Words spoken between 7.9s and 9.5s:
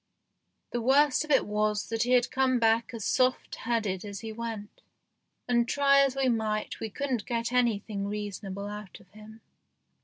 reasonable out of him.